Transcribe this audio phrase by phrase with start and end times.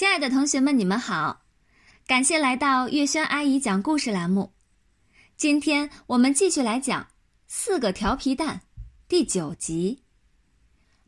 [0.00, 1.42] 亲爱的同学们，你们好！
[2.06, 4.54] 感谢来到月轩阿姨讲故事栏目。
[5.36, 7.02] 今天我们继续来讲
[7.46, 8.62] 《四个调皮蛋》
[9.08, 10.02] 第九集：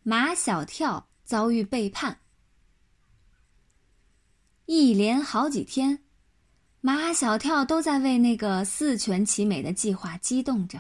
[0.02, 2.18] 马小跳遭遇背叛。
[4.67, 6.04] 一连好几天，
[6.83, 10.79] 马小跳都在为那个四全其美的计划激动着。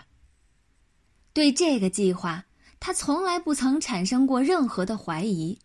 [1.32, 2.44] 对这个计划，
[2.78, 5.58] 他从来不曾产生过任何的怀疑。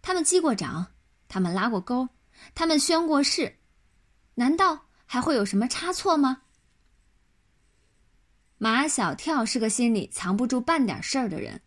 [0.00, 0.86] 他们击过掌。
[1.28, 2.08] 他们拉过钩，
[2.54, 3.58] 他们宣过誓，
[4.34, 6.42] 难道还会有什么差错吗？
[8.58, 11.60] 马小跳是个心里藏不住半点事儿的人，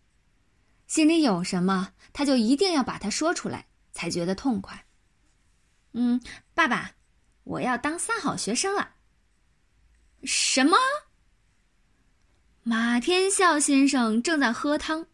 [0.87, 4.85] 心里有什么他就一定要把它说出来，才觉得痛快。
[5.93, 6.21] 嗯，
[6.53, 6.91] 爸爸，
[7.43, 8.95] 我要当三好学生了。
[10.23, 10.77] 什么？
[12.63, 15.07] 马天笑先生正在喝汤，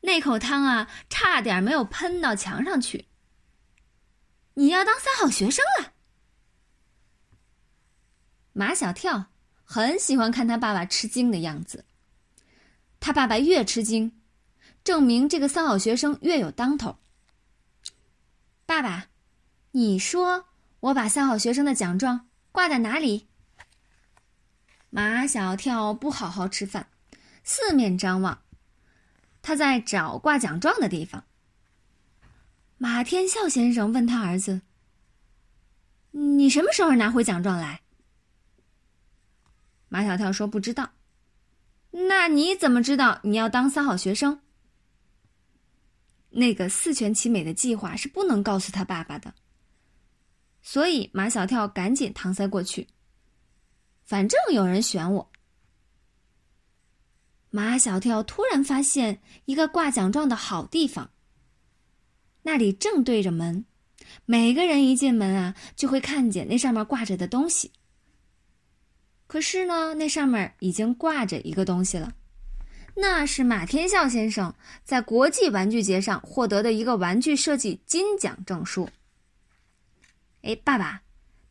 [0.00, 3.06] 那口汤啊，差点没有喷到墙上去。
[4.58, 5.92] 你要当三好学生了。
[8.52, 9.26] 马小跳
[9.64, 11.84] 很喜欢看他爸爸吃惊的样子。
[12.98, 14.18] 他爸爸越吃惊，
[14.82, 16.96] 证明这个三好学生越有当头。
[18.64, 19.08] 爸爸，
[19.72, 20.46] 你说
[20.80, 23.28] 我把三好学生的奖状挂在哪里？
[24.88, 26.88] 马小跳不好好吃饭，
[27.44, 28.42] 四面张望，
[29.42, 31.24] 他在找挂奖状的地方。
[32.78, 34.60] 马天笑先生问他儿子
[36.12, 37.80] ：“你什么时候拿回奖状来？”
[39.88, 40.92] 马小跳说：“不知道。”
[42.08, 44.40] 那你怎么知道你要当三好学生？
[46.28, 49.34] 那个四全其美的计划是不能告诉他爸爸的，
[50.60, 52.88] 所以马小跳赶紧搪塞过去。
[54.04, 55.32] 反正有人选我。
[57.48, 61.10] 马小跳突然发现一个挂奖状的好地方。
[62.46, 63.64] 那里正对着门，
[64.24, 67.72] 每个人一进门啊，就会看见那上面挂着的东西。
[69.26, 72.12] 可是呢，那上面已经挂着一个东西了，
[72.94, 74.54] 那是马天笑先生
[74.84, 78.88] 在国际玩具节上获得的一个玩具设计金奖证书。
[80.42, 81.02] 哎，爸爸，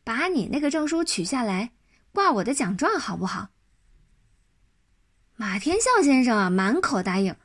[0.06, 1.72] 把你那个证书取下来，
[2.14, 3.50] 挂我的奖状好不好？
[5.36, 7.36] 马天笑先生啊，满口答应。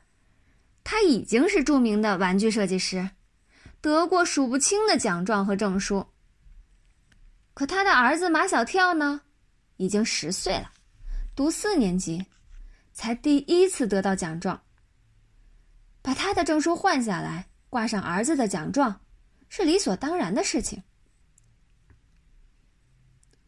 [0.85, 3.09] 他已经是著名的玩具设计师。
[3.81, 6.05] 得过数不清的奖状和证书。
[7.53, 9.21] 可他的儿子马小跳呢，
[9.77, 10.71] 已经十岁了，
[11.35, 12.25] 读四年级，
[12.93, 14.61] 才第一次得到奖状。
[16.01, 19.01] 把他的证书换下来，挂上儿子的奖状，
[19.49, 20.81] 是理所当然的事情。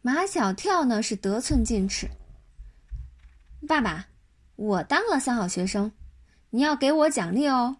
[0.02, 2.08] 马小跳呢，是得寸进尺。
[3.66, 4.06] 爸爸，
[4.56, 5.90] 我当了三好学生，
[6.50, 7.78] 你要给我奖励哦。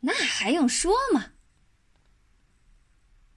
[0.00, 1.32] 那还用说吗？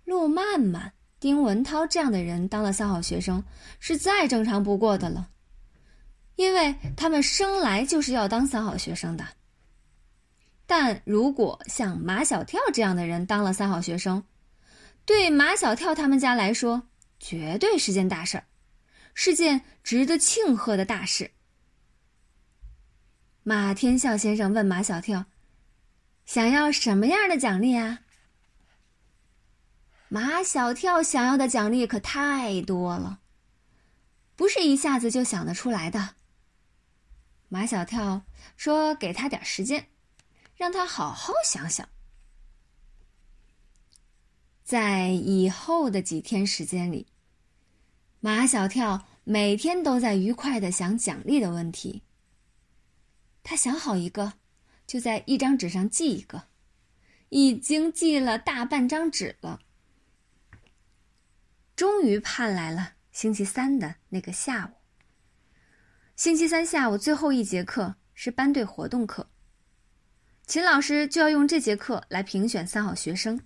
[0.09, 3.43] 陆曼曼、丁文涛这样的人当了三好学生，
[3.79, 5.29] 是再正常不过的了，
[6.35, 9.23] 因为他们生来就是要当三好学生的。
[10.65, 14.23] 但如果像马小跳这样的人当了三好学生，
[15.05, 16.81] 对马小跳他们家来说，
[17.19, 18.45] 绝对是件大事儿，
[19.13, 21.29] 是件值得庆贺的大事。
[23.43, 25.25] 马天笑先生问马小跳
[26.25, 27.99] ：“想要什么样的奖励啊？”
[30.11, 33.19] 马小跳想要的奖励可太多了，
[34.35, 36.15] 不是一下子就想得出来的。
[37.47, 38.23] 马小跳
[38.57, 39.87] 说：“给他点时间，
[40.55, 41.87] 让他好好想想。”
[44.65, 47.05] 在以后的几天时间里，
[48.19, 52.01] 马小跳每天都在愉快的想奖励的问题。
[53.43, 54.33] 他想好一个，
[54.87, 56.47] 就在一张纸上记一个，
[57.29, 59.61] 已经记了大半张纸了。
[61.79, 64.75] 终于盼来了星期三的那个下午。
[66.17, 69.29] 星期三下午最后一节课是班队活动课，
[70.45, 73.39] 秦老师就要用这节课来评选三好学生。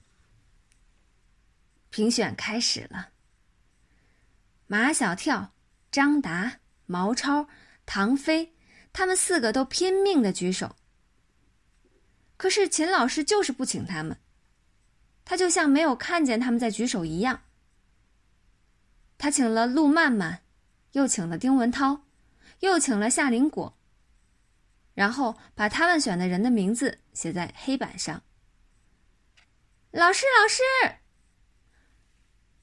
[1.91, 3.09] 评选开始了。
[4.65, 5.53] 马小跳、
[5.91, 6.57] 张达、
[6.87, 7.47] 毛超、
[7.85, 8.55] 唐飞，
[8.91, 10.75] 他们四个都拼命的举手。
[12.37, 14.17] 可是秦老师就是不请他们，
[15.23, 17.43] 他就像没有看见他们在举手一样。
[19.23, 20.41] 他请了陆曼曼，
[20.91, 22.01] 又请了丁文涛，
[22.59, 23.77] 又请了夏林果。
[24.93, 28.21] 然后把他们选的人的名字写在黑板上。
[29.91, 30.61] 老师，老师！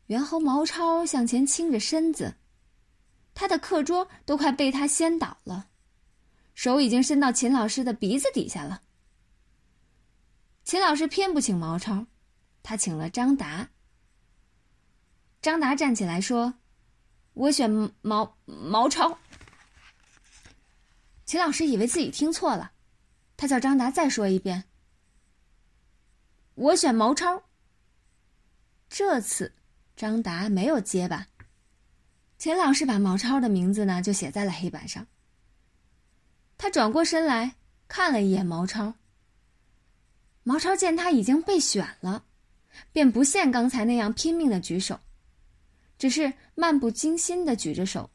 [0.09, 2.35] 猿猴毛超向前倾着身子，
[3.33, 5.69] 他的课桌都快被他掀倒了，
[6.53, 8.83] 手已经伸到秦老师的鼻子底下了。
[10.65, 12.05] 秦老师偏不请毛超，
[12.63, 13.71] 他请了张达。
[15.43, 16.55] 张达站起来说
[17.33, 17.71] ：“我选
[18.03, 19.19] 毛毛超。”
[21.25, 22.73] 秦老师以为自己听错了，
[23.37, 24.65] 他叫张达再说一遍
[26.57, 27.43] ：“我选毛超。”
[28.91, 29.55] 这次
[29.97, 31.27] 张达没有结巴。
[32.37, 35.07] 秦老师把毛超的名字呢就写在了黑板上。
[36.59, 37.55] 他转过身来
[37.89, 38.95] 看了一眼毛超。
[40.43, 42.25] 毛超见他已经被选了，
[42.93, 44.99] 便不像刚才那样拼命的举手。
[46.01, 48.09] 只是漫不经心的举着手。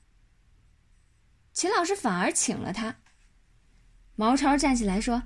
[1.53, 2.95] 秦老师反而请了他。
[4.15, 5.21] 毛超站起来说：“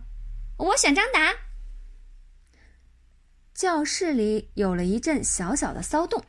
[0.60, 1.34] 我选张达。”
[3.56, 6.22] 教室里有了一阵小小的骚动。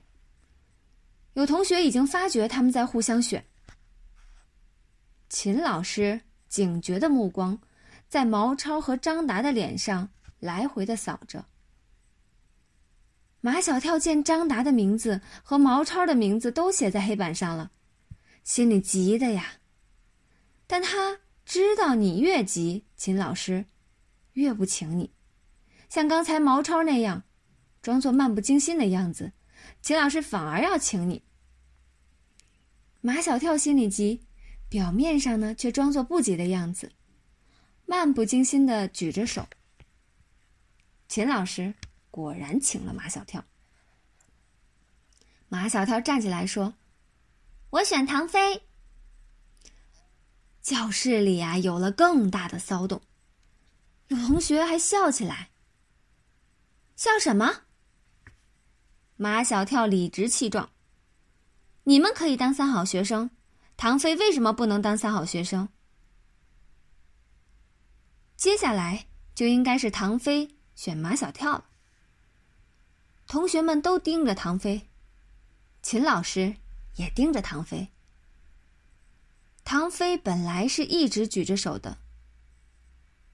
[1.33, 3.45] 有同学已经发觉他们在互相选。
[5.29, 7.59] 秦老师警觉的目光
[8.07, 11.50] 在毛超和张达的脸上来回的扫着。
[13.43, 17.71] 马小跳见张达的名字和毛超的名字都写在黑板上了，
[18.45, 19.61] 心里急的呀。
[20.67, 23.65] 但他知道你越急，秦老师
[24.35, 25.11] 越不请你。
[25.89, 27.25] 像刚才毛超那样，
[27.81, 29.33] 装作漫不经心的样子，
[29.81, 31.23] 秦老师反而要请你。
[33.01, 34.21] 马小跳心里急，
[34.69, 36.93] 表面上呢却装作不急的样子，
[37.87, 39.49] 漫不经心的举着手。
[41.09, 41.75] 秦老师。
[42.11, 43.45] 果然请了马小跳。
[45.49, 46.75] 马小跳站起来说
[47.71, 48.69] ：“我选唐飞。”
[50.63, 53.01] 教室里啊有了更大的骚动，
[54.09, 55.51] 有同学还笑起来。
[56.97, 57.63] 笑什么？
[59.17, 60.71] 马小跳理直气壮
[61.85, 63.31] ：“你们可以当三好学生，
[63.77, 65.69] 唐飞为什么不能当三好学生？”
[68.37, 71.70] 接下来就应该是唐飞选马小跳了。
[73.31, 74.89] 同学们都盯着唐飞，
[75.83, 76.57] 秦老师
[76.97, 77.87] 也盯着唐飞。
[79.63, 81.99] 唐飞本来是一直举着手的，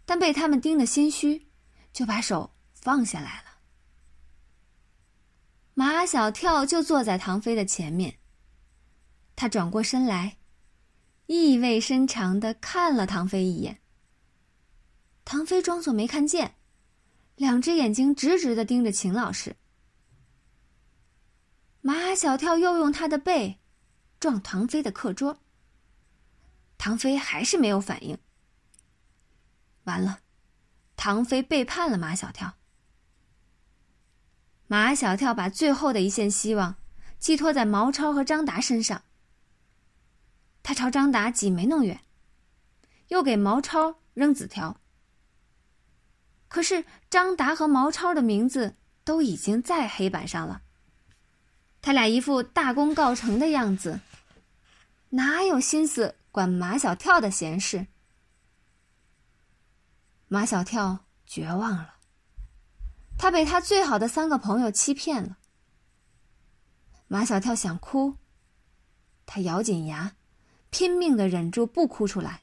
[0.04, 1.46] 但被他们盯得心虚，
[1.94, 3.56] 就把手放下来了。
[5.72, 8.19] 马小跳就坐在唐飞的前面，
[9.34, 10.37] 他转过身来，
[11.25, 13.81] 意味深长的看了唐飞一眼。
[15.25, 16.56] 唐飞装作没看见，
[17.37, 19.56] 两只眼睛直直的盯着秦老师。
[21.87, 23.61] 马小跳又用他的背
[24.19, 25.38] 撞唐飞的课桌，
[26.77, 28.19] 唐飞还是没有反应。
[29.85, 30.19] 完了，
[30.97, 32.56] 唐飞背叛了马小跳。
[34.67, 36.75] 马小跳把最后的一线希望
[37.21, 39.03] 寄托在毛超和张达身上。
[40.65, 42.00] 他朝张达挤眉弄眼，
[43.11, 44.81] 又给毛超扔纸条。
[46.49, 48.75] 可是张达和毛超的名字
[49.05, 50.62] 都已经在黑板上了。
[51.87, 54.00] 他俩一副大功告成的样子，
[55.11, 57.87] 哪有心思管马小跳的闲事？
[60.27, 61.94] 马小跳绝望了，
[63.17, 65.38] 他被他最好的三个朋友欺骗了。
[67.06, 68.17] 马小跳想哭，
[69.25, 70.17] 他咬紧牙，
[70.71, 72.43] 拼命的忍住不哭出来。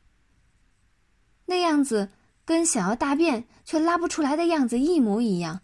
[1.47, 2.13] 那样子
[2.45, 5.63] 跟想要大便却拉不出来的样子一模一样。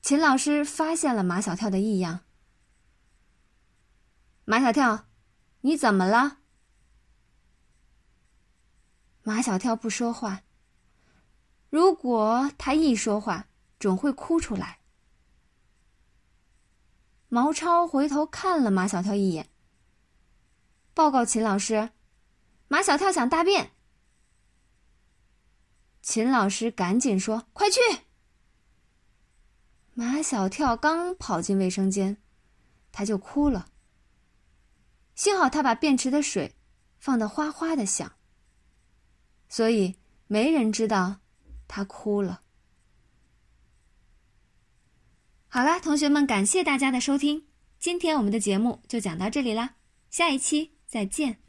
[0.00, 2.20] 秦老师发现了马小跳的异样。
[4.44, 5.06] 马小跳，
[5.60, 6.38] 你怎么了？
[9.22, 10.42] 马小跳不说话。
[11.68, 14.78] 如果他一说话，准会哭出来。
[17.28, 19.50] 毛超回头看了马小跳一眼，
[20.94, 21.90] 报告秦老师，
[22.68, 23.72] 马小跳想大便。
[26.00, 27.80] 秦老师赶紧说：“快去！”
[29.98, 32.18] 马小跳刚跑进卫生间，
[32.92, 33.66] 他就哭了。
[35.16, 36.54] 幸好他把便池的水
[37.00, 38.12] 放得哗哗的响，
[39.48, 39.96] 所以
[40.28, 41.16] 没人知道
[41.66, 42.42] 他哭了。
[45.48, 47.48] 好啦，同学们，感谢大家的收听，
[47.80, 49.78] 今天我们的节目就讲到这里啦，
[50.10, 51.40] 下一期再见。